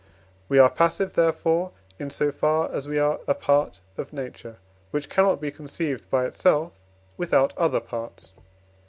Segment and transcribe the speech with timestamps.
[0.49, 4.55] We are passive therefore, in so far as we are a part of Nature,
[4.89, 6.71] which cannot be conceived by itself
[7.19, 8.33] without other parts.